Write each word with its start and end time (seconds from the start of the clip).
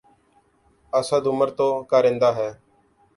اسد 0.93 1.23
عمر 1.31 1.49
تو 1.57 1.67
کارندہ 1.91 2.29
ہے۔ 2.37 2.49